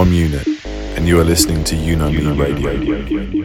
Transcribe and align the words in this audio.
Om 0.00 0.14
Unit, 0.14 0.46
and 0.96 1.06
you 1.06 1.20
are 1.20 1.24
listening 1.24 1.62
to 1.62 1.76
Unite 1.76 2.14
Me 2.14 2.32
Radio. 2.32 2.70
Radio. 2.70 3.39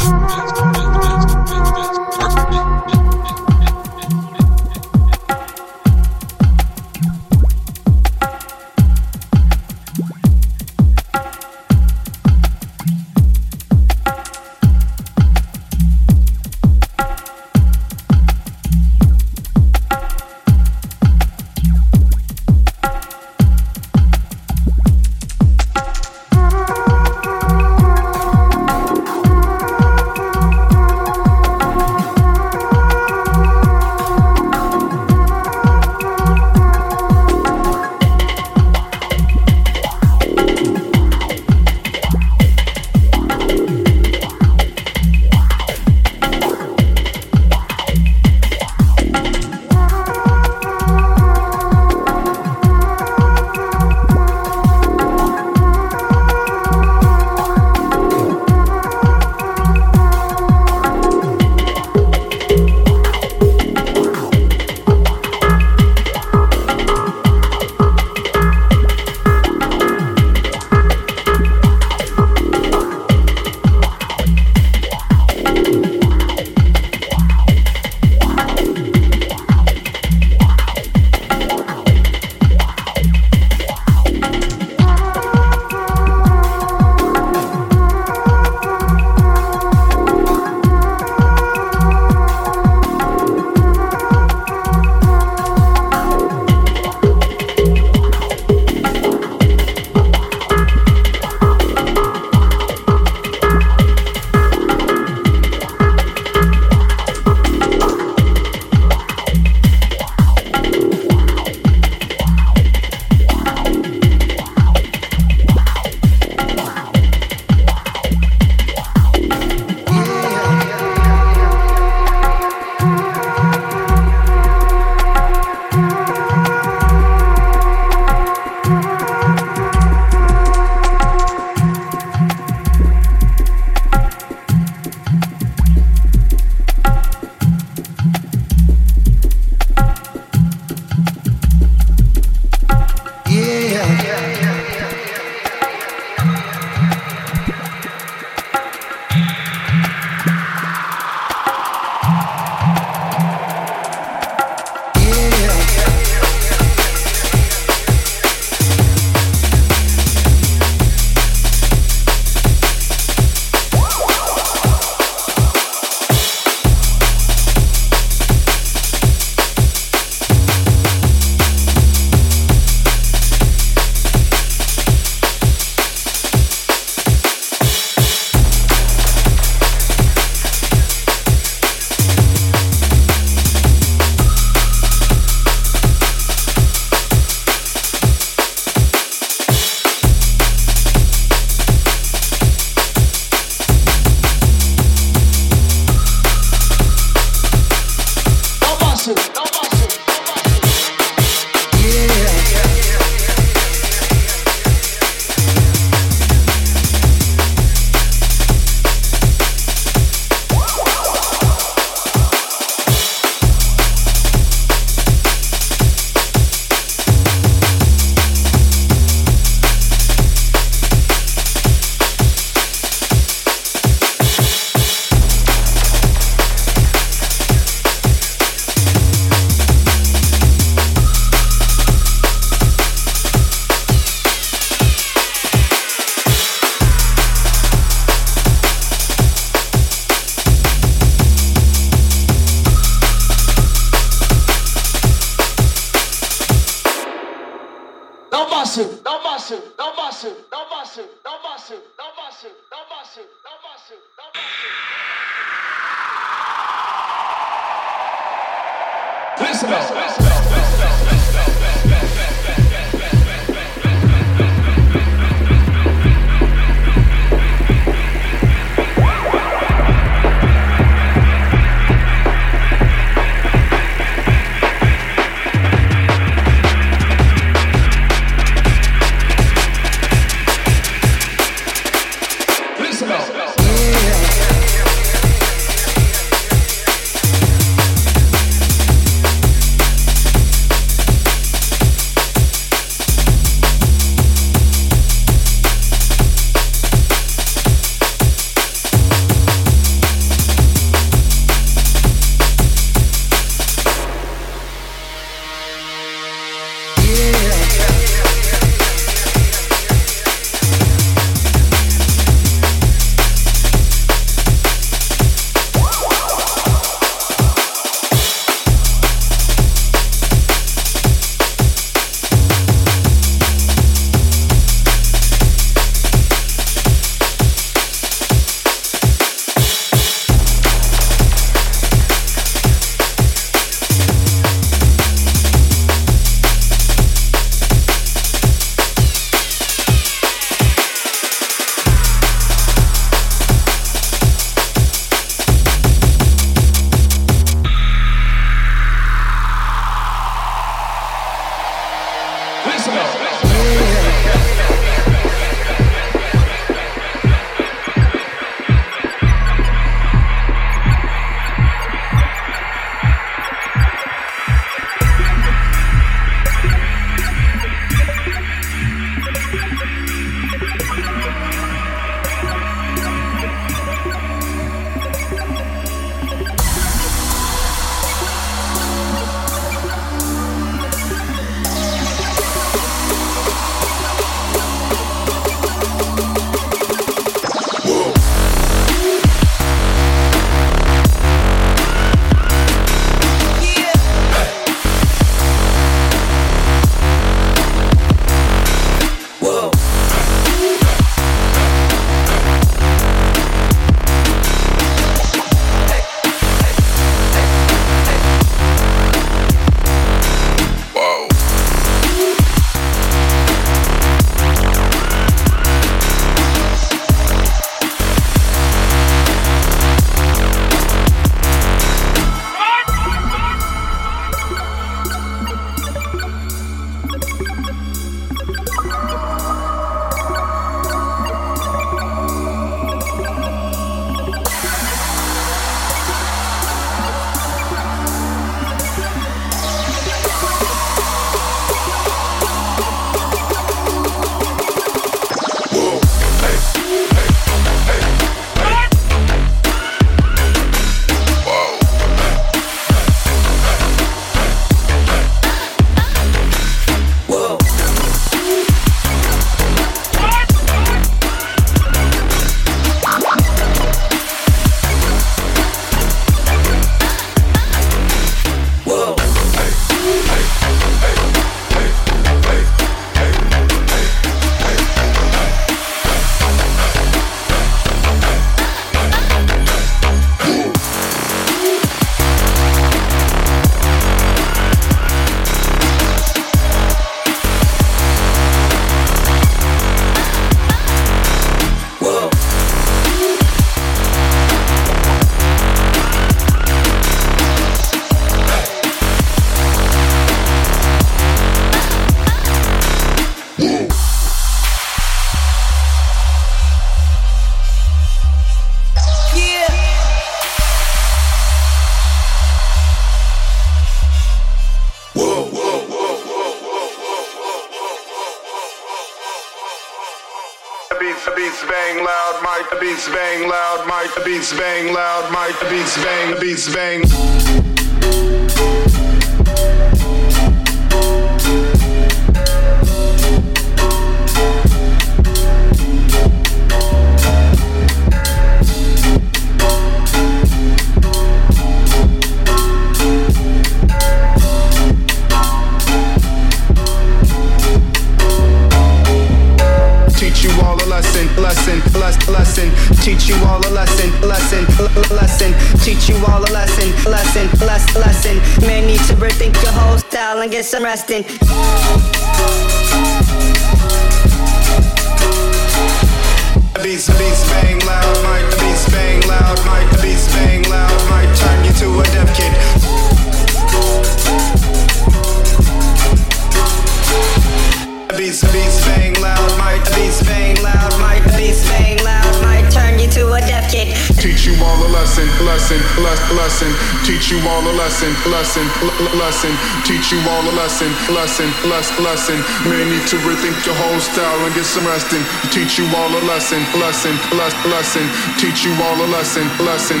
some 594.64 594.84
restin 594.84 595.22
Teach 595.52 595.78
you 595.78 595.86
all 595.96 596.08
a 596.08 596.22
lesson, 596.24 596.62
lesson, 596.80 597.12
lesson, 597.36 597.70
lesson. 597.70 598.08
Teach 598.38 598.64
you 598.64 598.72
all 598.82 598.96
a 598.96 599.06
lesson, 599.06 599.46
lesson, 599.58 600.00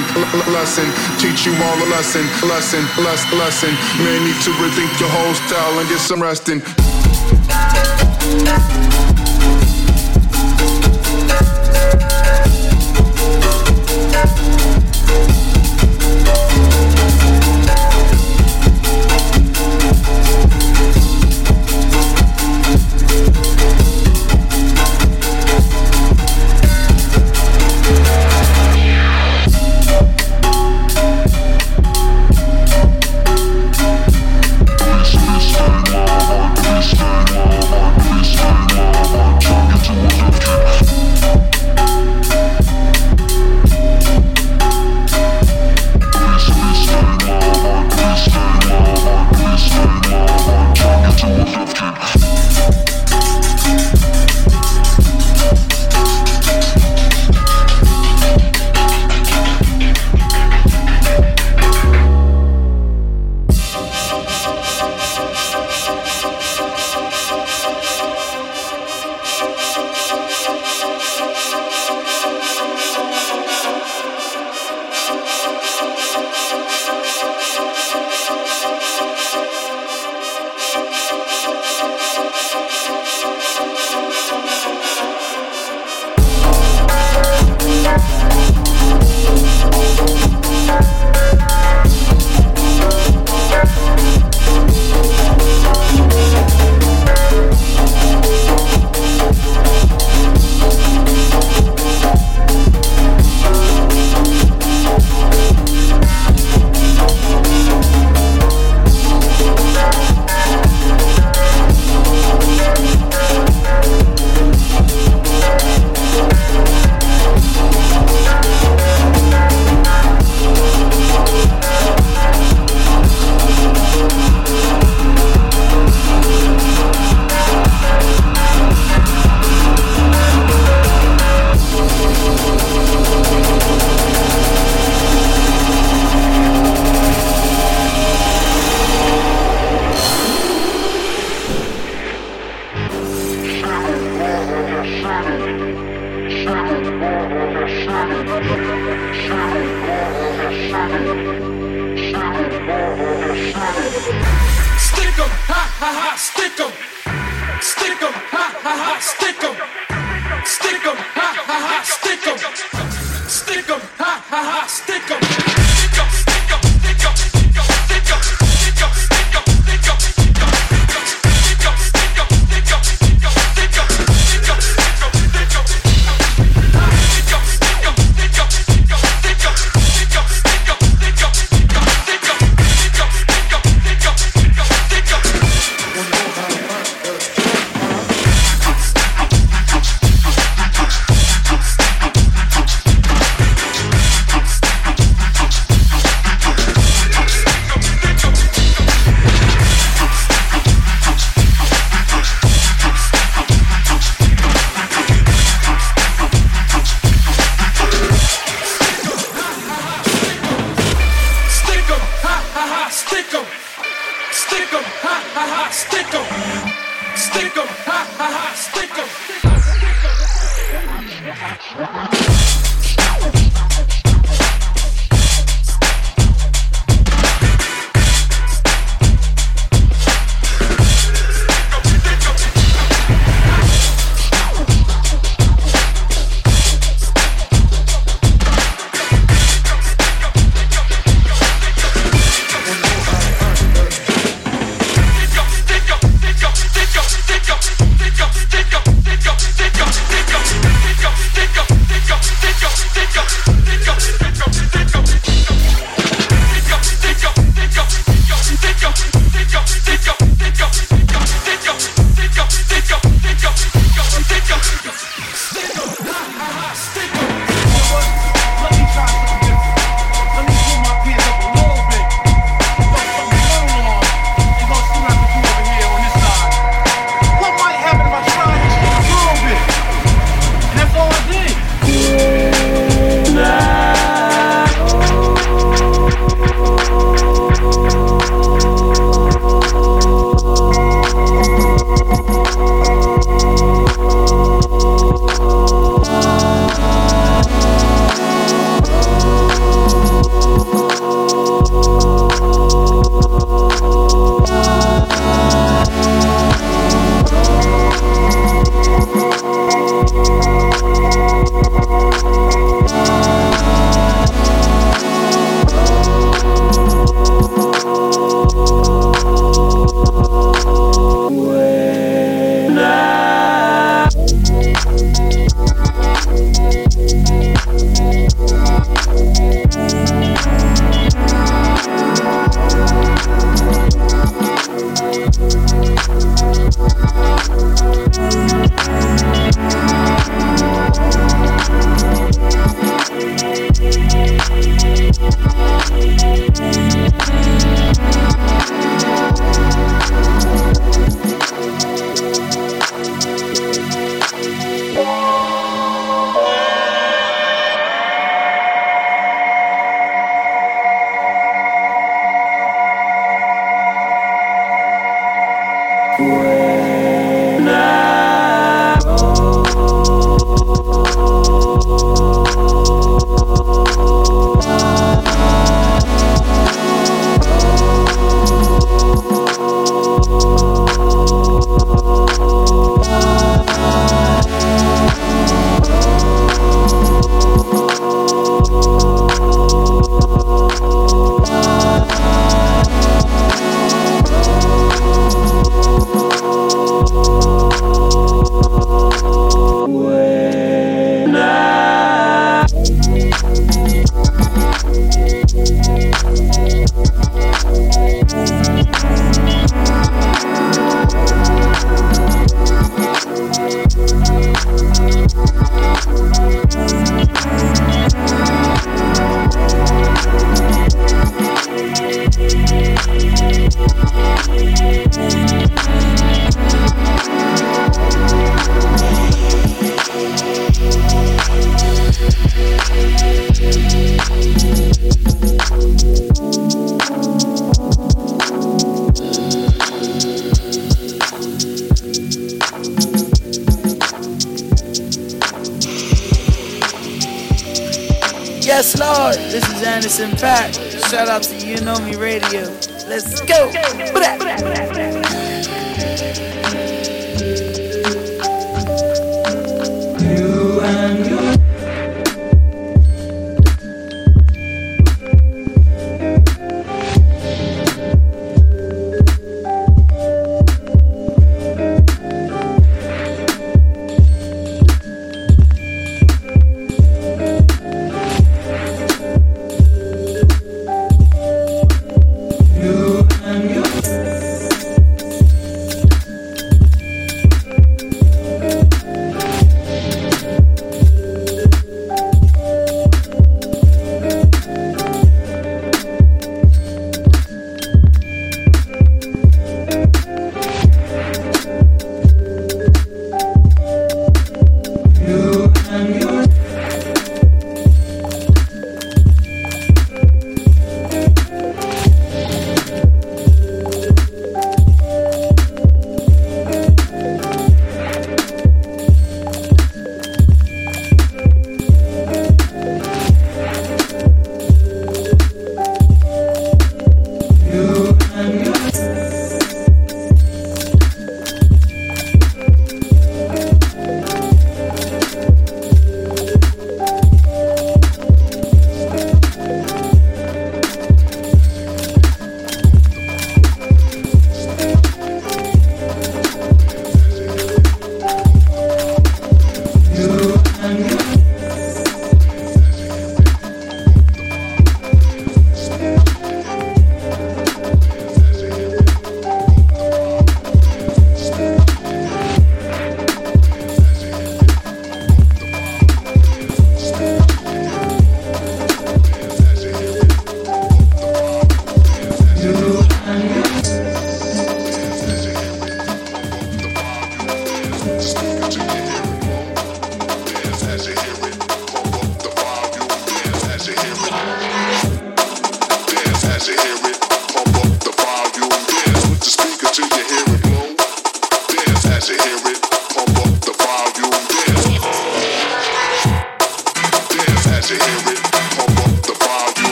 lesson. 0.52 0.88
Teach 1.18 1.46
you 1.46 1.52
all 1.52 1.76
a 1.76 1.88
lesson, 1.90 2.24
lesson, 2.48 2.84
lesson, 3.04 3.38
lesson. 3.38 3.72
May 4.04 4.18
need 4.24 4.40
to 4.42 4.50
rethink 4.62 5.00
your 5.00 5.10
whole 5.10 5.34
style 5.34 5.78
and 5.78 5.88
get 5.88 6.00
some 6.00 6.22
resting. 6.22 6.62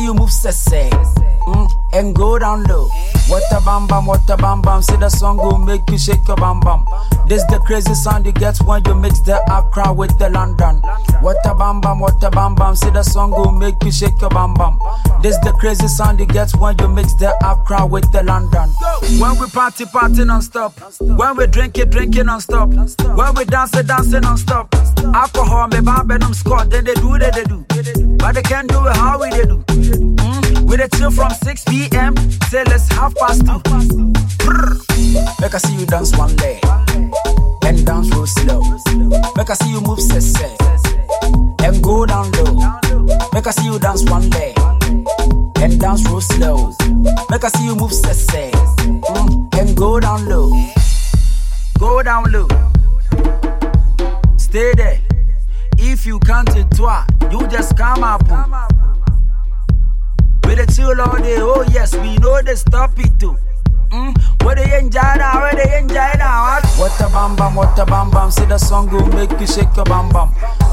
See 0.00 0.04
you 0.04 0.14
move 0.14 0.32
sese 0.32 0.88
mm, 1.46 1.68
and 1.92 2.14
go 2.14 2.38
down 2.38 2.64
low. 2.64 2.88
What 3.28 3.42
a 3.52 3.60
bam 3.64 3.86
bam, 3.86 4.06
what 4.06 4.28
a 4.28 4.36
bam 4.36 4.62
bam. 4.62 4.82
See 4.82 4.96
the 4.96 5.08
song 5.08 5.36
go 5.36 5.56
make 5.56 5.88
you 5.90 5.98
shake 5.98 6.26
your 6.26 6.36
bam 6.36 6.60
bam. 6.60 6.84
This 7.28 7.44
the 7.44 7.58
crazy 7.58 7.94
sound 7.94 8.26
you 8.26 8.32
get 8.32 8.58
when 8.62 8.82
you 8.86 8.94
mix 8.94 9.20
the 9.20 9.38
Accra 9.50 9.92
with 9.92 10.18
the 10.18 10.30
London. 10.30 10.82
What 11.20 11.36
a 11.46 11.54
bam 11.54 11.80
bam, 11.80 12.00
what 12.00 12.22
a 12.22 12.30
bam 12.30 12.54
bam. 12.54 12.74
See 12.74 12.90
the 12.90 13.02
song 13.02 13.30
go 13.30 13.50
make 13.50 13.82
you 13.84 13.92
shake 13.92 14.20
your 14.20 14.30
bam 14.30 14.54
bam. 14.54 14.78
This 15.22 15.36
the 15.38 15.52
crazy 15.52 15.86
sound 15.86 16.18
you 16.18 16.26
get 16.26 16.50
when 16.56 16.76
you 16.78 16.88
mix 16.88 17.14
the 17.14 17.30
Accra 17.44 17.86
with 17.86 18.10
the 18.12 18.22
London. 18.22 18.70
When 19.20 19.38
we 19.38 19.46
party, 19.46 19.84
party 19.84 20.24
non-stop. 20.24 20.72
When 21.00 21.36
we 21.36 21.46
drink 21.46 21.78
it, 21.78 21.90
drink 21.90 22.16
it 22.16 22.24
non-stop. 22.24 22.70
When 22.70 23.34
we 23.34 23.44
dance 23.44 23.76
it, 23.76 23.86
dance 23.86 24.12
it 24.12 24.20
non-stop. 24.20 24.74
Alcohol, 25.14 25.68
me 25.68 25.80
bam, 25.80 26.08
them 26.08 26.34
squad. 26.34 26.70
Then 26.70 26.84
they 26.84 26.94
do, 26.94 27.18
they, 27.18 27.30
they 27.30 27.44
do. 27.44 27.64
But 28.16 28.34
they 28.34 28.42
can't 28.42 28.68
do 28.68 28.86
it 28.86 28.96
how 28.96 29.20
we 29.20 29.30
they 29.30 29.44
do. 29.44 29.64
We 30.70 30.76
dey 30.76 30.86
chill 30.96 31.10
from 31.10 31.30
6 31.30 31.64
p.m. 31.64 32.14
till 32.48 32.62
it's 32.70 32.86
half 32.92 33.12
past 33.16 33.44
two. 33.44 33.58
Brr. 34.38 34.78
Make 35.40 35.54
I 35.54 35.58
see 35.58 35.74
you 35.74 35.84
dance 35.86 36.16
one 36.16 36.34
leg 36.36 36.64
and 37.64 37.84
dance 37.84 38.08
real 38.14 38.26
slow. 38.26 38.62
Make 39.36 39.50
I 39.50 39.54
see 39.54 39.70
you 39.72 39.80
move 39.80 40.00
sese 40.00 40.36
and 41.64 41.82
go 41.82 42.06
down 42.06 42.30
low. 42.32 42.54
Make 43.32 43.46
I 43.48 43.50
see 43.50 43.66
you 43.66 43.78
dance 43.80 44.08
one 44.08 44.30
leg 44.30 44.56
and 45.58 45.80
dance 45.80 46.06
real 46.08 46.20
slow. 46.20 46.72
Make 47.30 47.44
I 47.44 47.48
see 47.48 47.64
you 47.66 47.74
move 47.74 47.92
sese 47.92 48.52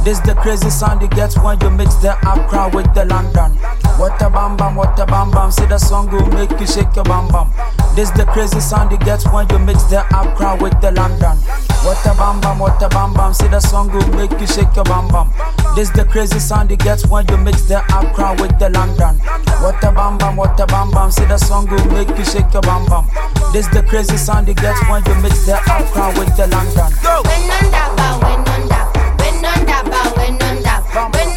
This 0.08 0.22
the 0.22 0.36
crazy 0.36 0.70
sound 0.70 1.01
you 1.01 1.10
gets 1.10 1.38
when 1.38 1.60
you 1.60 1.70
mix 1.70 1.95
the 1.95 2.16
Accra 2.24 2.72
with 2.74 2.88
the 2.95 3.03
London. 3.03 3.51
What 3.99 4.16
a 4.22 4.30
bam 4.30 4.55
bam, 4.55 4.78
what 4.78 4.97
a 4.97 5.05
bam 5.05 5.32
bam. 5.32 5.51
See 5.51 5.66
the 5.66 5.78
song 5.78 6.10
will 6.10 6.26
make 6.28 6.49
you 6.62 6.66
shake 6.66 6.95
your 6.95 7.03
bam 7.03 7.28
bam. 7.28 7.51
This 7.93 8.10
the 8.12 8.24
crazy 8.24 8.62
sound 8.62 8.93
you 8.93 8.99
gets 8.99 9.28
when 9.28 9.49
you 9.49 9.60
mix 9.60 9.84
the 9.91 10.08
Accra 10.16 10.55
with 10.64 10.80
the 10.80 10.91
London. 10.95 11.36
What 11.84 11.99
a 12.08 12.16
bam 12.16 12.39
bam, 12.39 12.58
what 12.58 12.82
a 12.82 12.88
bam 12.88 13.16
bam. 13.16 13.34
See 13.34 13.49
the 13.49 13.60
song 13.60 13.91
will 13.91 14.08
make 14.16 14.32
you 14.39 14.47
shake 14.47 14.74
your 14.80 14.86
bam 14.86 15.10
bam. 15.10 15.28
This 15.76 15.89
the 15.89 16.05
crazy 16.05 16.39
sound 16.39 16.72
you 16.72 16.78
get 16.78 17.03
when 17.12 17.28
you 17.28 17.36
mix 17.36 17.64
the 17.64 17.84
Accra 17.91 18.32
with 18.39 18.58
the 18.60 18.70
London. 18.70 19.20
What 19.60 19.84
a 19.84 19.91
bam 19.91 20.18
bam, 20.18 20.38
what 20.38 20.58
a 20.58 20.66
bam 20.68 20.89
bam. 20.89 21.12
See 21.12 21.26
the 21.26 21.38
song 21.38 21.66
go 21.66 21.76
make 21.91 22.16
you 22.16 22.24
shake 22.24 22.47
your 22.53 22.64
bam 22.64 22.88
bam. 22.88 23.12
This 23.51 23.68
the 23.76 23.84
crazy 23.84 24.16
sound 24.16 24.47
you 24.47 24.55
gets 24.55 24.80
when 24.88 25.03
you 25.03 25.16
mix 25.20 25.43
the 25.43 25.60
Accra 25.68 26.16
with 26.16 26.32
the 26.39 26.47
London. 26.47 26.95
Go. 27.03 28.26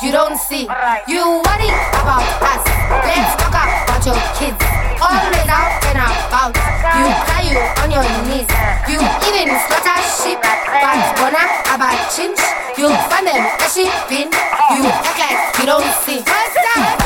see. 0.00 0.68
You 1.08 1.40
worry 1.40 1.70
about 1.96 2.26
us. 2.42 2.62
Let's 3.06 3.32
talk 3.40 3.56
about 3.56 4.04
your 4.04 4.20
kids. 4.36 4.60
Always 5.00 5.48
out 5.48 5.72
and 5.88 5.98
about. 5.98 6.52
You 6.96 7.06
cry 7.24 7.42
you 7.48 7.58
on 7.82 7.90
your 7.90 8.04
knees. 8.28 8.48
You 8.88 9.00
even 9.28 9.56
slaughter 9.66 10.00
sheep. 10.20 10.38
But 10.40 11.00
bona 11.16 11.44
about 11.72 11.96
chinch. 12.12 12.40
You 12.76 12.88
find 13.08 13.26
them 13.26 13.40
a 13.40 13.68
sheep 13.68 13.92
bin. 14.08 14.28
You 14.76 14.84
act 14.86 15.18
like 15.18 15.58
you 15.58 15.66
don't 15.66 15.84
see. 16.04 17.05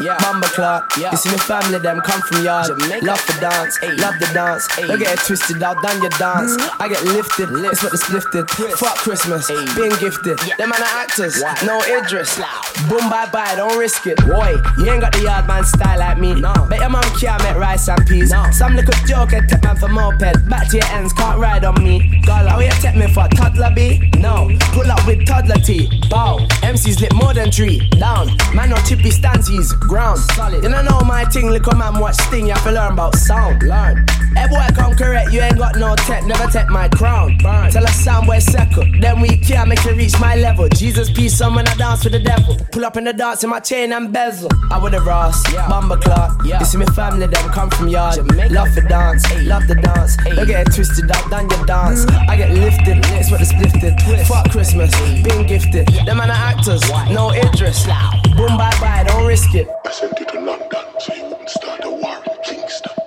Yeah. 0.00 0.19
Mamba 0.40 0.54
Clark, 0.54 0.96
yeah. 0.96 1.10
You 1.10 1.18
see 1.18 1.30
me 1.30 1.38
family, 1.38 1.78
them 1.78 2.00
come 2.00 2.20
from 2.22 2.44
yard. 2.44 2.66
Jamaica. 2.66 3.04
Love 3.04 3.20
the 3.26 3.36
dance, 3.40 3.78
ay. 3.82 3.92
love 4.00 4.18
the 4.18 4.28
dance. 4.32 4.66
Ay. 4.78 4.86
Don't 4.86 4.98
get 4.98 5.12
it 5.12 5.20
twisted, 5.20 5.62
out 5.62 5.82
done 5.82 6.00
your 6.00 6.10
dance. 6.16 6.56
I 6.80 6.88
get 6.88 7.04
lifted, 7.04 7.48
it's 7.68 7.82
what 7.82 7.92
the 7.92 7.98
splifted. 7.98 8.48
Fuck 8.48 8.96
Christmas, 8.96 9.48
being 9.76 9.92
gifted. 10.00 10.40
Yeah. 10.46 10.56
Them 10.56 10.70
man 10.70 10.80
are 10.80 10.96
actors, 10.96 11.36
no 11.66 11.76
Idris. 11.84 12.40
Boom, 12.88 13.10
bye 13.10 13.28
bye, 13.30 13.54
don't 13.56 13.76
risk 13.76 14.06
it. 14.06 14.16
Boy, 14.24 14.56
you 14.78 14.88
ain't 14.88 15.02
got 15.02 15.12
the 15.12 15.28
yard 15.28 15.46
man 15.46 15.64
style 15.64 15.98
like 15.98 16.18
me. 16.18 16.40
No. 16.40 16.54
Bet 16.70 16.80
your 16.80 16.88
mom 16.88 17.04
can't 17.20 17.42
make 17.42 17.56
rice 17.56 17.88
and 17.88 18.06
peas. 18.06 18.30
No. 18.30 18.50
Some 18.50 18.76
little 18.76 18.96
joke 19.04 19.34
and 19.34 19.46
take 19.46 19.62
man 19.62 19.76
for 19.76 19.88
moped. 19.88 20.48
Back 20.48 20.70
to 20.70 20.76
your 20.78 20.86
ends, 20.96 21.12
can't 21.12 21.38
ride 21.38 21.64
on 21.64 21.82
me. 21.84 22.00
Girl, 22.24 22.48
how 22.48 22.60
you 22.60 22.70
take 22.80 22.96
me 22.96 23.12
for 23.12 23.28
toddler 23.36 23.72
B? 23.76 24.00
No. 24.16 24.48
Pull 24.72 24.90
up 24.90 25.06
with 25.06 25.20
Toddla 25.28 25.62
T. 25.64 25.90
Bow. 26.08 26.38
MCs 26.62 27.00
lit 27.00 27.12
more 27.12 27.34
than 27.34 27.50
three. 27.50 27.86
Down. 27.98 28.28
Man, 28.54 28.70
no 28.70 28.76
chippy 28.88 29.10
stances. 29.10 29.72
Ground. 29.74 30.20
Solid. 30.34 30.62
You 30.62 30.70
don't 30.70 30.84
know 30.84 31.00
my 31.00 31.24
thing, 31.24 31.50
little 31.50 31.76
man 31.76 31.98
watch 31.98 32.16
sting. 32.16 32.46
You 32.46 32.52
have 32.54 32.64
to 32.64 32.72
learn 32.72 32.92
about 32.92 33.14
sound. 33.16 33.62
Learn. 33.62 34.06
Hey 34.36 34.46
boy, 34.48 34.64
come 34.74 34.94
correct. 34.94 35.32
You 35.32 35.40
ain't 35.40 35.58
got 35.58 35.76
no 35.76 35.96
tech. 35.96 36.24
Never 36.24 36.46
take 36.50 36.68
my 36.68 36.88
crown. 36.88 37.36
Burn. 37.38 37.70
Tell 37.70 37.84
us 37.84 37.96
sound 37.96 38.26
boy 38.26 38.38
second. 38.38 39.02
Then 39.02 39.20
we 39.20 39.36
can't 39.36 39.68
make 39.68 39.84
you 39.84 39.94
reach 39.94 40.18
my 40.20 40.36
level. 40.36 40.68
Jesus 40.68 41.10
peace, 41.10 41.36
some 41.36 41.54
when 41.56 41.66
I 41.66 41.74
dance 41.74 42.04
with 42.04 42.12
the 42.12 42.20
devil. 42.20 42.56
Pull 42.72 42.84
up 42.84 42.96
in 42.96 43.04
the 43.04 43.12
dance 43.12 43.42
in 43.42 43.50
my 43.50 43.60
chain 43.60 43.92
and 43.92 44.12
bezel. 44.12 44.48
I 44.70 44.78
with 44.78 44.92
the 44.92 45.00
Ross, 45.00 45.42
yeah. 45.52 45.66
Bumba 45.66 46.00
Clark. 46.00 46.44
Yeah. 46.44 46.60
You 46.60 46.64
see 46.64 46.78
me 46.78 46.86
family, 46.86 47.26
them 47.26 47.50
come 47.50 47.70
from 47.70 47.88
yard. 47.88 48.16
Jamaica. 48.16 48.54
Love 48.54 48.74
the 48.74 48.82
dance, 48.82 49.24
ay. 49.32 49.40
love 49.42 49.66
the 49.66 49.74
dance. 49.74 50.16
Ay. 50.20 50.34
Don't 50.34 50.46
get 50.46 50.66
it 50.66 50.74
twisted, 50.74 51.10
I've 51.10 51.30
done 51.30 51.50
your 51.50 51.66
dance. 51.66 52.06
I 52.28 52.36
get 52.36 52.50
lifted, 52.52 52.98
it's 53.18 53.30
what 53.30 53.40
it's 53.40 53.52
lifted. 53.54 53.98
Twist. 53.98 54.28
Fuck 54.28 54.50
Christmas, 54.50 54.90
being 55.22 55.46
gifted. 55.46 55.88
Them 56.06 56.18
man 56.18 56.30
are 56.30 56.34
actors, 56.34 56.82
no 57.10 57.32
Idris. 57.32 57.86
Boom, 58.36 58.56
bye 58.56 58.70
bye, 58.80 59.04
don't 59.06 59.26
risk 59.26 59.54
it. 59.54 59.68
To 60.20 60.38
London 60.38 60.84
so 60.98 61.14
you 61.14 61.24
wouldn't 61.24 61.48
start 61.48 61.80
a 61.82 61.90
war 61.90 62.22
in 62.26 62.36
Kingston. 62.44 62.99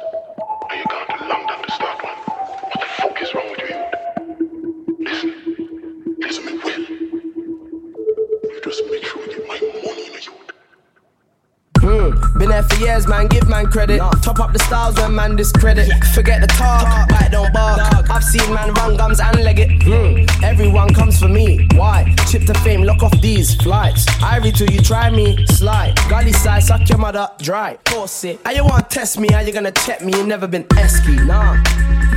Been 12.37 12.49
there 12.49 12.63
for 12.63 12.75
years, 12.75 13.07
man, 13.07 13.27
give 13.27 13.47
man 13.47 13.67
credit. 13.67 13.99
Top 14.21 14.39
up 14.39 14.53
the 14.53 14.59
styles 14.59 14.95
when 14.95 15.15
man 15.15 15.35
discredit. 15.35 15.89
Forget 16.13 16.41
the 16.41 16.47
talk, 16.47 17.07
bite 17.09 17.29
don't 17.31 17.53
bark. 17.53 18.09
I've 18.09 18.23
seen 18.23 18.53
man 18.53 18.73
run 18.73 18.97
gums 18.97 19.19
and 19.19 19.43
leg 19.43 19.59
it. 19.59 19.69
Mm. 19.81 20.43
Everyone 20.43 20.93
comes 20.93 21.19
for 21.19 21.27
me. 21.27 21.67
Why? 21.75 22.13
Chip 22.29 22.43
to 22.43 22.53
fame, 22.55 22.83
lock 22.83 23.03
off 23.03 23.19
these 23.21 23.55
flights. 23.55 24.05
Ivory 24.21 24.51
till 24.51 24.69
you 24.69 24.81
try 24.81 25.09
me, 25.09 25.45
slide. 25.47 25.95
Gully 26.09 26.33
side, 26.33 26.63
suck 26.63 26.87
your 26.89 26.97
mother 26.97 27.27
dry. 27.39 27.77
Force 27.87 28.23
it. 28.23 28.39
How 28.45 28.51
you 28.51 28.63
wanna 28.63 28.85
test 28.89 29.19
me? 29.19 29.27
How 29.31 29.41
you 29.41 29.53
gonna 29.53 29.71
check 29.71 30.03
me? 30.03 30.13
You 30.13 30.25
never 30.25 30.47
been 30.47 30.63
esky, 30.65 31.25
nah. 31.25 31.61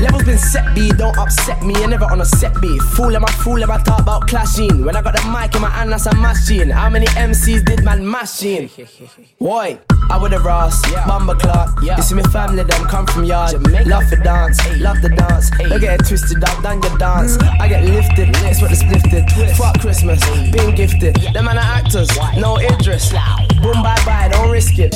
Levels 0.00 0.24
been 0.24 0.38
set 0.38 0.74
B, 0.74 0.90
don't 0.90 1.16
upset 1.16 1.62
me. 1.62 1.74
You 1.80 1.86
never 1.86 2.04
on 2.04 2.20
a 2.20 2.24
set 2.24 2.60
B. 2.60 2.78
Fool 2.94 3.16
am 3.16 3.24
I 3.24 3.32
fool 3.32 3.62
am 3.62 3.70
I 3.70 3.78
talk 3.78 4.00
about 4.00 4.28
clashing? 4.28 4.84
When 4.84 4.94
I 4.94 5.00
got 5.00 5.16
the 5.16 5.24
mic 5.30 5.54
in 5.54 5.62
my 5.62 5.70
hand, 5.70 5.90
that's 5.90 6.06
a 6.06 6.14
machine. 6.14 6.68
How 6.68 6.90
many 6.90 7.06
MCs 7.06 7.64
did 7.64 7.82
man 7.82 8.06
machine? 8.06 8.68
Boy, 9.38 9.78
I 10.10 10.18
would 10.20 10.32
have 10.32 10.44
Ross, 10.44 10.80
yeah. 10.90 11.04
Bumba 11.04 11.38
Clark. 11.38 11.82
You 11.82 12.02
see 12.02 12.14
me 12.14 12.22
family, 12.24 12.62
them 12.62 12.84
come 12.86 13.06
from 13.06 13.24
yard. 13.24 13.52
Love 13.86 14.08
to 14.10 14.16
dance, 14.16 14.58
love 14.78 15.00
the 15.02 15.08
dance. 15.08 15.50
Don't 15.50 15.80
get 15.80 16.00
it 16.00 16.06
twisted, 16.06 16.42
I've 16.44 16.62
done 16.62 16.82
your 16.82 16.96
dance. 16.98 17.36
I 17.38 17.68
get 17.68 17.84
lifted, 17.84 18.28
it's 18.46 18.60
what 18.60 18.70
the 18.70 18.76
splifted. 18.76 19.56
Fuck 19.56 19.80
Christmas, 19.80 20.20
being 20.50 20.74
gifted. 20.74 21.16
Them 21.32 21.46
man 21.46 21.58
are 21.58 21.60
actors, 21.60 22.08
no 22.36 22.58
Idris. 22.58 23.10
Boom, 23.62 23.82
bye 23.82 24.00
bye, 24.04 24.28
don't 24.30 24.50
risk 24.50 24.74
it. 24.78 24.94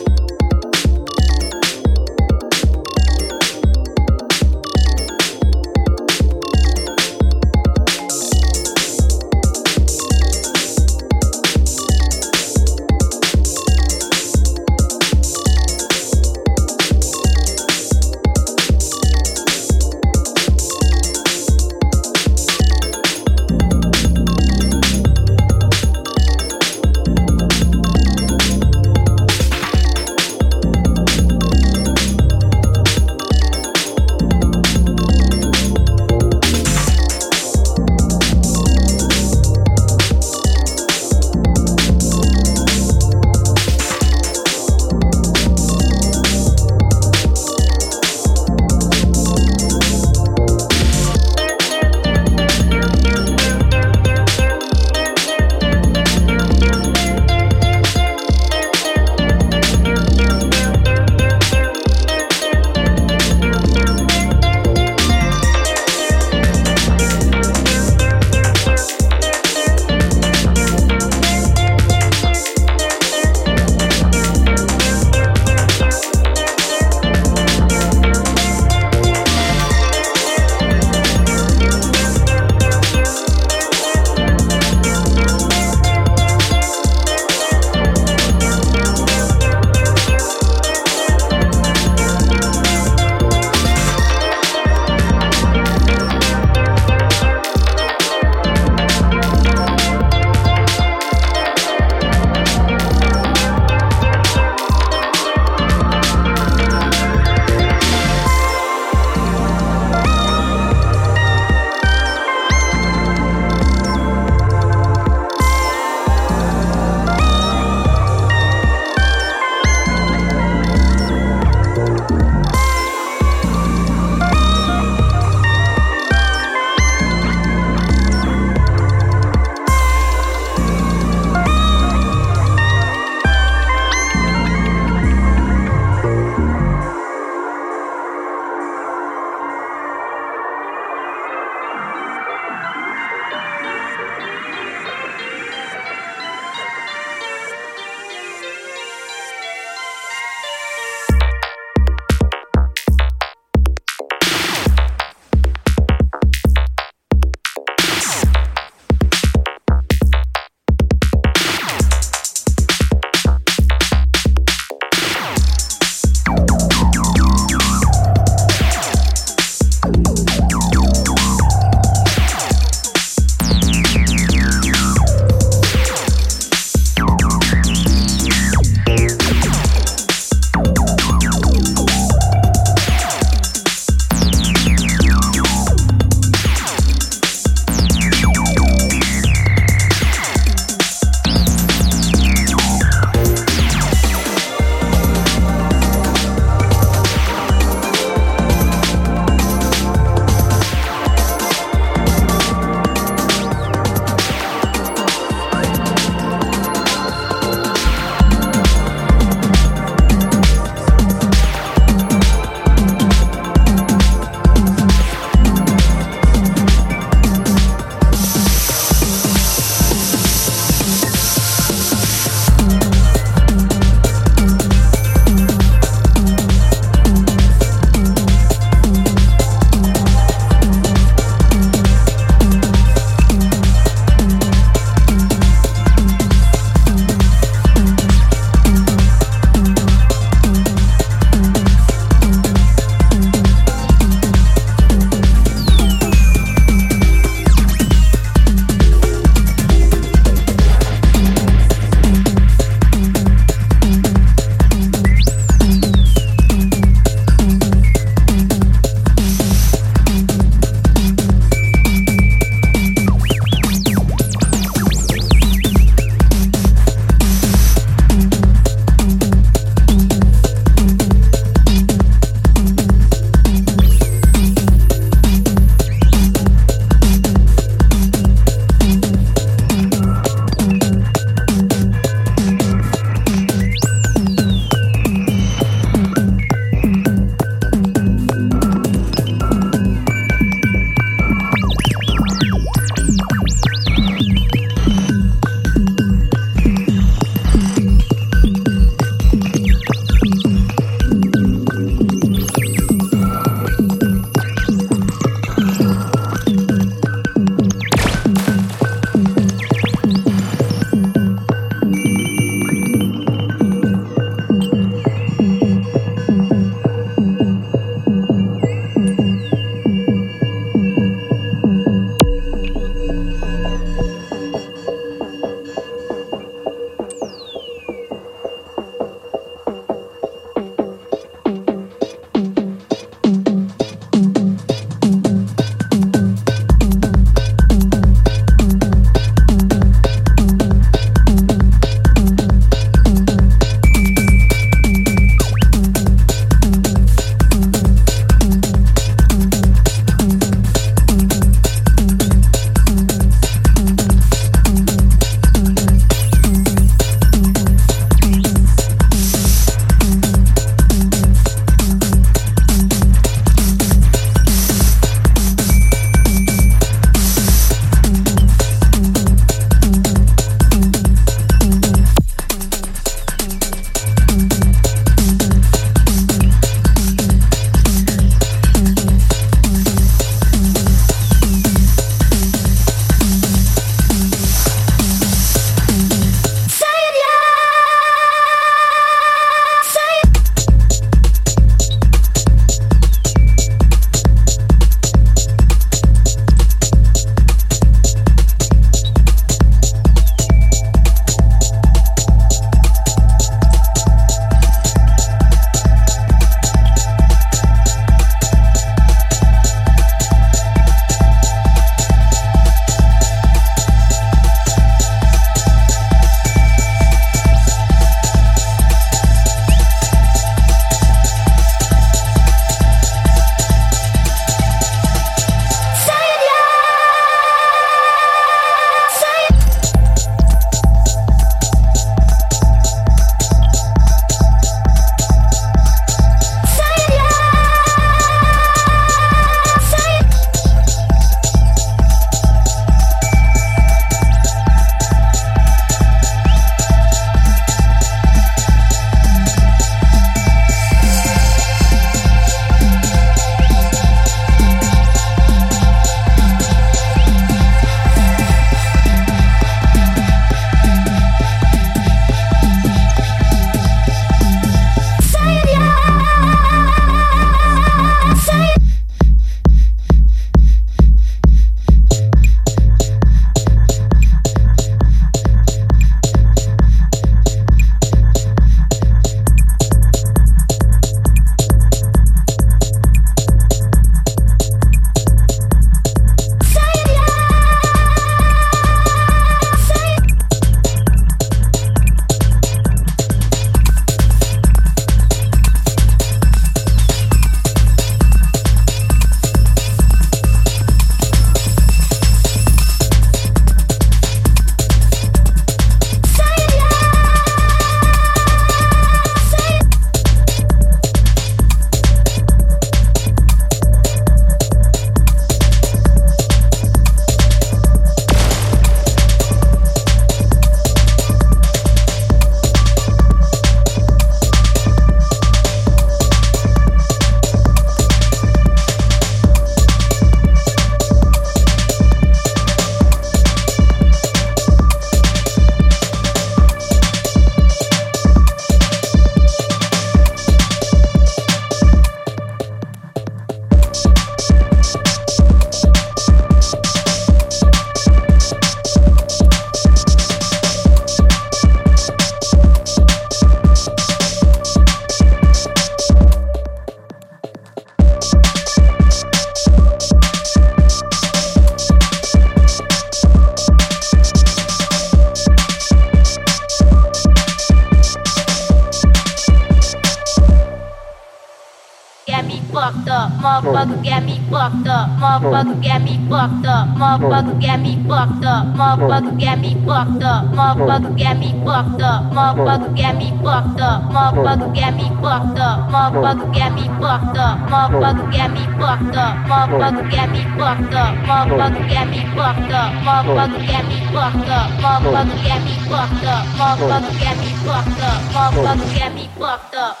Motherfucker 575.41 575.81
get 575.81 576.03
me 576.03 576.19
fucked 576.29 576.65
up. 576.67 576.87
Motherfucker 577.01 577.59
get 577.59 577.79
me 577.81 577.97
fucked 578.07 578.45
up. 578.45 578.65
Motherfucker 578.77 579.39
get 579.39 579.59
me 579.59 579.73
fucked 579.85 580.21
up. 580.21 580.45
Motherfucker 580.53 581.17
get 581.17 581.39
me 581.39 581.49
fucked 581.65 582.01
up. 582.01 582.21
Motherfucker 582.31 582.95
get 582.95 583.17
me 583.17 583.31
fucked 583.41 583.81
up. 583.81 584.01
Motherfucker 584.13 584.73
get 584.75 584.93
me 584.93 585.09
fucked 585.17 585.57
up. 585.57 585.89
Motherfucker 585.89 586.53
get 586.53 586.73
me 586.77 586.85
fucked 587.01 587.37
up. 587.37 587.57
Motherfucker 587.73 588.31
get 588.31 588.51
me 588.53 588.61
fucked 588.77 589.17
up. 589.17 589.33
Motherfucker 589.49 590.11
get 590.11 590.29
me 590.29 590.43
fucked 590.61 590.93
up. 590.93 591.13
Motherfucker 591.25 591.89
get 591.89 592.09
me 592.11 592.21
fucked 592.37 592.69
up. 592.69 592.91
Motherfucker 593.01 593.65
get 593.65 593.85
me 593.89 593.97
fucked 594.13 594.51
up. 594.53 594.69
Motherfucker 594.85 595.41
get 595.41 595.61
me 595.65 595.73
fucked 595.89 596.23
up. 596.29 596.45
Motherfucker 596.61 597.13
get 597.17 597.37
me 597.41 597.49
fucked 597.65 598.01
up. 598.03 598.21
Motherfucker 598.35 598.93
get 598.93 599.15
me 599.15 599.29
fucked 599.39 599.75
up. 599.75 600.00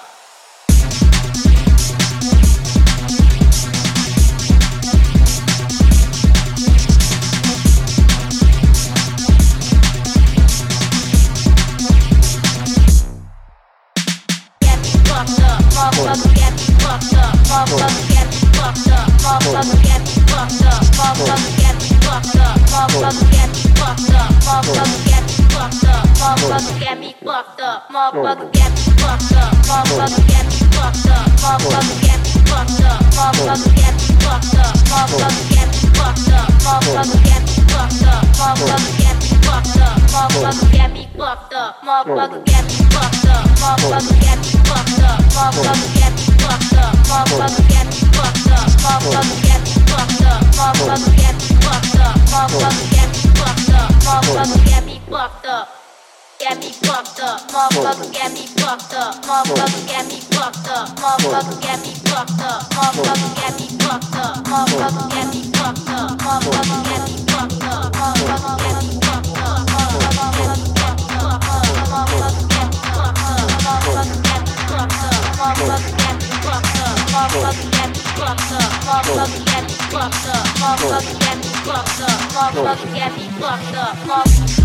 Up, 79.21 79.27
motherfucker, 79.29 79.45
get 79.45 79.63
me 79.63 79.73
fucked 79.91 80.27
up, 80.27 80.45
motherfucker, 80.61 81.19
get 81.19 81.37
me 81.37 81.49
fucked 81.65 82.01
up, 82.01 82.19
motherfucker, 82.33 82.93
get 82.93 83.11
me 83.17 83.27
fucked 83.39 83.75
up, 83.75 83.95
motherfucker. 84.07 84.60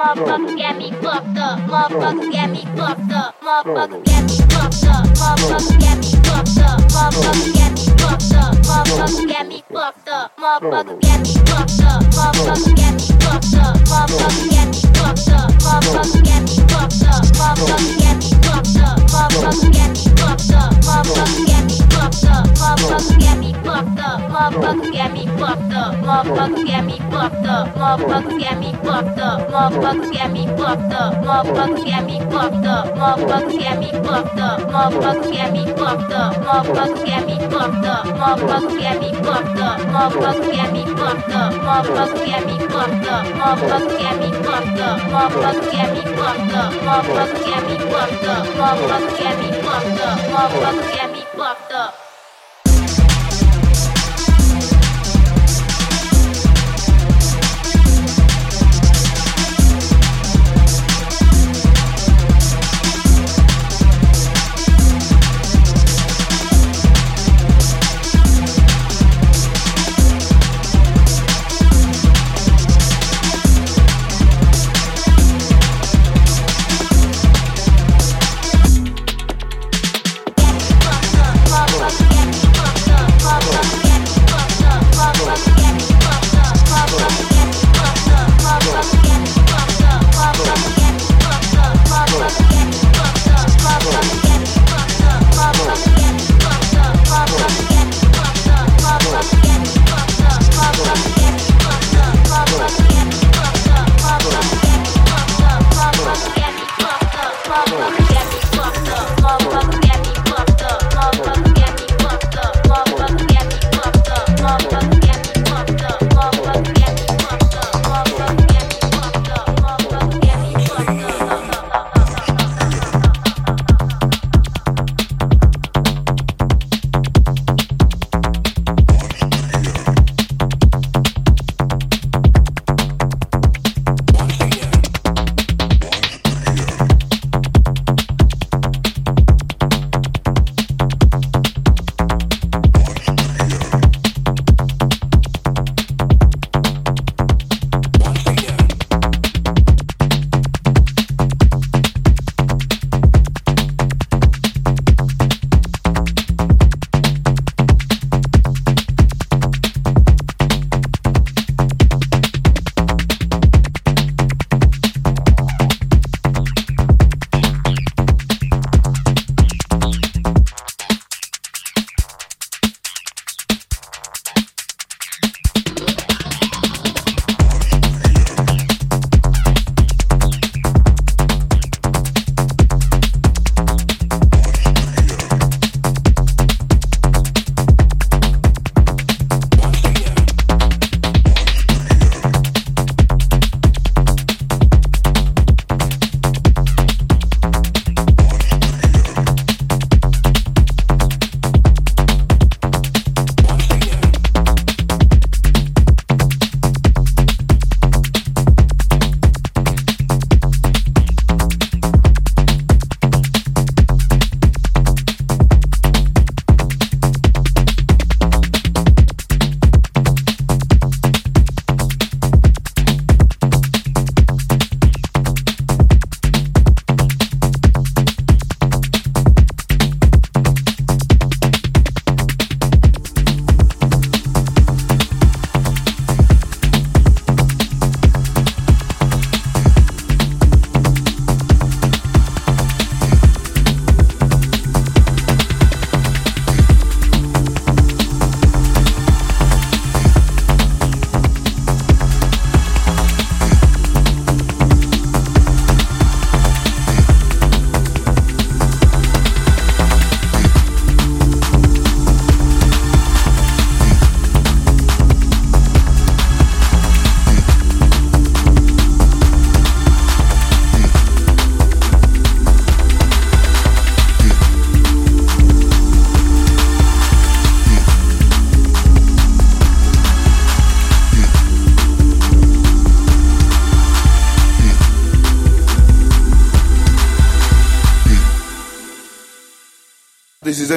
Motherfucker 0.00 0.56
got 0.56 0.78
me 0.78 0.90
fucked 1.02 1.36
up. 1.36 1.58
Motherfucker 1.68 2.32
got 2.32 2.48
me 2.48 2.64
fucked 2.74 3.12
up. 3.12 3.36
Motherfucker 3.42 4.02
got 4.08 4.24
me 4.24 4.36
fucked 4.48 4.84
up. 4.88 5.04
Motherfucker 5.20 5.76
got 5.78 5.98
me 6.00 6.08
fucked 6.24 6.56
up. 6.56 6.80
Motherfucker 6.88 7.52
got 7.52 7.68
me 7.76 7.84
fucked 8.00 8.32
up. 8.32 8.56
Motherfucker 8.64 9.28
got 9.28 9.46
me 9.46 9.60
fucked 9.68 10.08
up. 10.08 10.32
Motherfucker 10.40 11.00
got 11.04 11.20
me 11.20 11.34
fucked 11.44 11.82
up. 11.84 12.00
Motherfucker 12.16 12.76
got 12.80 12.94
me 12.96 13.04
fucked 13.20 13.54
up. 13.60 13.76
Motherfucker 13.84 14.48
got 14.48 14.72
me 14.72 14.80
fucked 14.96 15.28
up. 15.28 15.52
Motherfucker 15.60 16.24
got 16.24 16.40
me 16.40 16.56
fucked 16.64 17.02
up. 17.04 17.20
Motherfucker 17.20 17.84
got 18.00 18.16
me 18.16 18.30
fucked 18.40 18.76
up. 18.80 18.98
Motherfucker 19.12 19.68
got 19.68 19.90
me 19.92 20.04
fucked 20.16 20.52
up. 20.56 20.72
Motherfucker 20.80 21.46
got 21.46 21.64
me 21.68 21.79
fucked 21.90 22.24
up. 22.24 22.46
Motherfucker 22.60 23.20
got 23.20 23.38
me 23.38 23.52
fucked 23.64 23.98
up. 23.98 24.20
Motherfucker 24.32 24.92
got 24.92 25.12
me 25.12 25.26
fucked 25.38 25.72
up. 25.74 25.94
Motherfucker 26.06 26.66
got 26.66 26.84
me 26.86 26.96
fucked 27.10 27.46
up. 27.46 27.76
Motherfucker 27.76 28.40
got 28.40 28.58
me 28.60 28.70
fucked 28.84 29.18
up. 29.18 29.50
Motherfucker 29.50 30.12
got 30.14 30.32
me 30.32 30.44
fucked 30.56 30.92
up. 30.92 31.14
Motherfucker 31.24 31.84
got 31.86 32.04
me 32.06 32.20
fucked 32.30 32.66
up. 32.66 32.86
Motherfucker 32.96 33.58
got 33.60 33.78
me 33.80 33.90
fucked 34.06 34.38
up. 34.38 34.60
Motherfucker 34.70 35.32
got 35.36 35.52
me 35.52 35.70
fucked 35.76 36.12
up. 36.12 36.36
Motherfucker 36.46 37.06
got 37.06 37.26
me 37.26 37.38
fucked 37.50 37.84
up. 37.84 38.06
Motherfucker 38.20 38.80
got 38.80 39.02
me 39.02 39.10
fucked 39.26 39.60
up. 39.60 39.80
Motherfucker 39.90 40.56
got 40.56 40.72
me 40.72 40.82
fucked 40.96 41.32
up. 41.32 41.54
Motherfucker 41.60 42.26
got 42.26 42.46
me 42.46 42.58
fucked 42.70 43.06
up. 43.08 43.26
Motherfucker 43.40 43.96
got 44.00 44.16
me 44.16 44.30
fucked 44.44 44.80
up. 44.80 45.00
Motherfucker 45.10 45.72
got 45.72 45.92
me 45.92 46.02
fucked 46.16 46.54
up. 46.54 46.72
Motherfucker 46.86 47.44
got 47.46 47.62
me 47.66 47.76
fucked 47.90 48.24
up. 48.24 48.46
Motherfucker 48.60 49.18
got 49.20 49.38
me 49.40 49.48
fucked 49.62 50.00
up. 50.00 50.18
Motherfucker 50.30 50.96
got 50.96 51.09
me 51.09 51.09
Locked 51.40 51.72
up. 51.72 52.09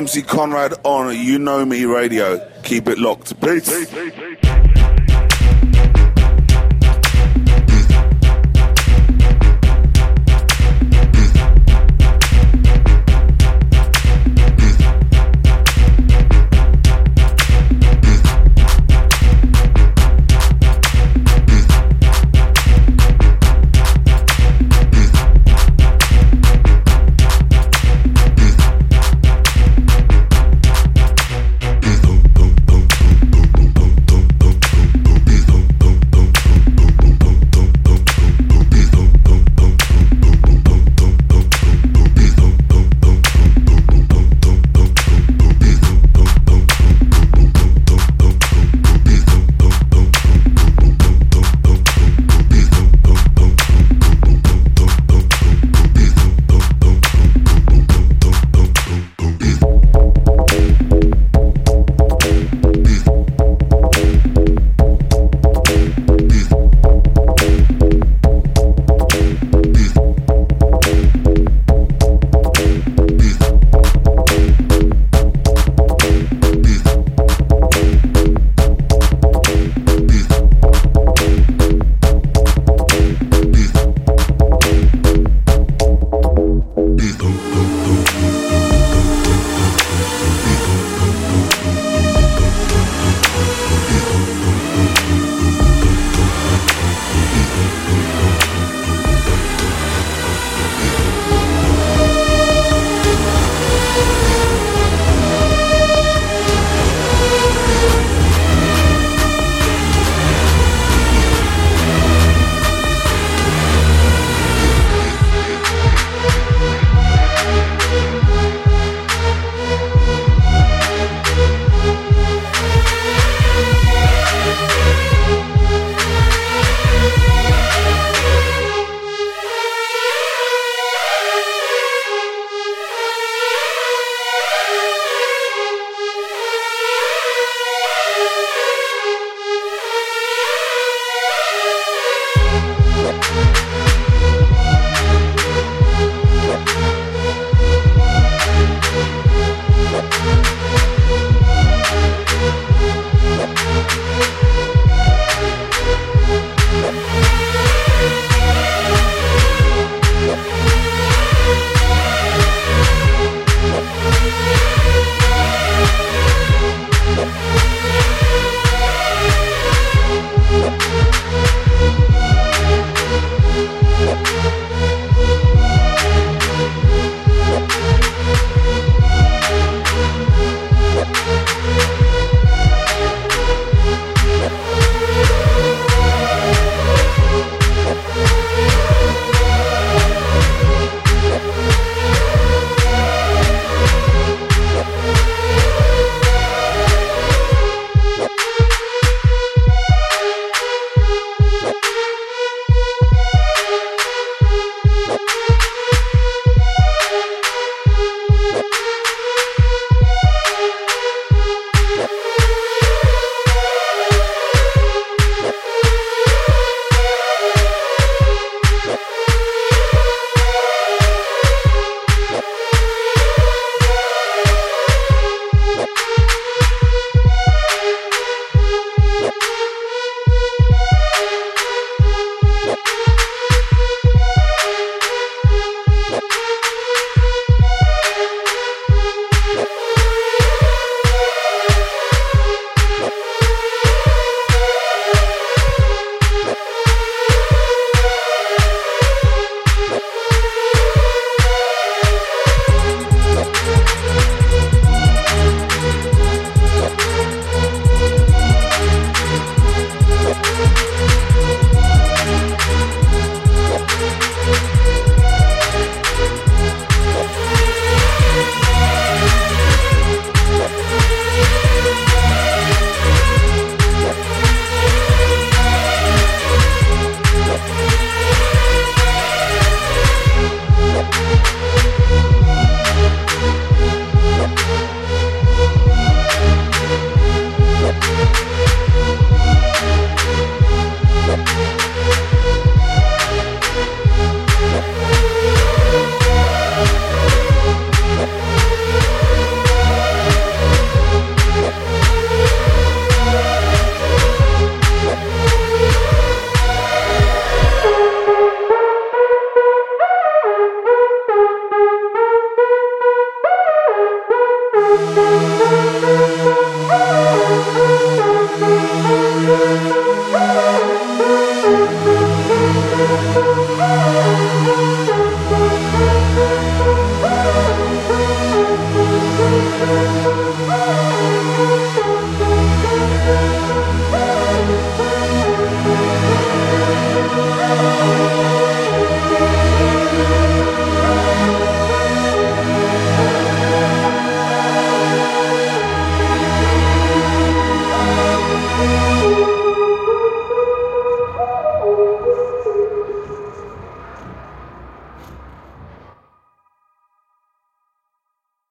MC 0.03 0.21
Conrad 0.21 0.73
on 0.84 1.17
You 1.17 1.39
Know 1.39 1.65
Me 1.65 1.85
Radio. 1.85 2.38
Keep 2.63 2.89
it 2.89 2.97
locked. 2.97 3.39
Peace. 3.39 3.69
boom, 3.69 4.02